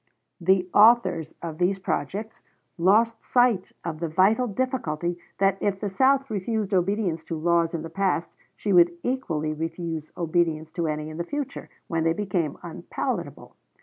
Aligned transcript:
The 0.39 0.67
authors 0.73 1.35
of 1.43 1.59
these 1.59 1.77
projects 1.77 2.41
lost 2.75 3.21
sight 3.23 3.71
of 3.83 3.99
the 3.99 4.07
vital 4.07 4.47
difficulty, 4.47 5.19
that 5.37 5.59
if 5.61 5.79
the 5.79 5.89
South 5.89 6.27
refused 6.31 6.73
obedience 6.73 7.23
to 7.25 7.37
laws 7.37 7.75
in 7.75 7.83
the 7.83 7.89
past 7.91 8.35
she 8.55 8.73
would 8.73 8.93
equally 9.03 9.53
refuse 9.53 10.11
obedience 10.17 10.71
to 10.71 10.87
any 10.87 11.11
in 11.11 11.17
the 11.17 11.23
future 11.23 11.69
when 11.87 12.03
they 12.03 12.13
became 12.13 12.57
unpalatable. 12.63 13.55